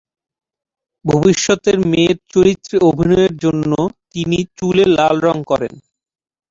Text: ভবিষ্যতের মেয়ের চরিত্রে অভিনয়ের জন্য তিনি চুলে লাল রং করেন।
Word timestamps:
ভবিষ্যতের 1.05 1.77
মেয়ের 1.85 2.17
চরিত্রে 2.33 2.75
অভিনয়ের 2.89 3.33
জন্য 3.37 3.71
তিনি 4.11 4.37
চুলে 4.57 4.83
লাল 4.97 5.15
রং 5.19 5.37
করেন। 5.43 5.73